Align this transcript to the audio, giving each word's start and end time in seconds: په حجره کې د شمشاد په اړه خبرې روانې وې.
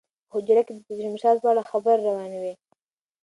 په 0.27 0.29
حجره 0.37 0.61
کې 0.67 0.73
د 0.87 0.89
شمشاد 1.03 1.37
په 1.43 1.47
اړه 1.51 1.69
خبرې 1.71 2.01
روانې 2.07 2.37
وې. 2.43 2.53